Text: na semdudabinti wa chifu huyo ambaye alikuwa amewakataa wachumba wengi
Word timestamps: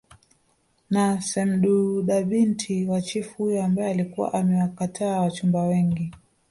na 0.89 1.21
semdudabinti 1.21 2.85
wa 2.85 3.01
chifu 3.01 3.43
huyo 3.43 3.63
ambaye 3.63 3.91
alikuwa 3.91 4.33
amewakataa 4.33 5.21
wachumba 5.21 5.63
wengi 5.63 6.13